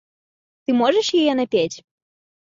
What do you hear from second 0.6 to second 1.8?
Ты можаш яе напець?